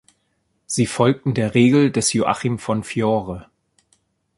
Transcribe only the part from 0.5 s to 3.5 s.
Sie folgten der Regel des Joachim von Fiore.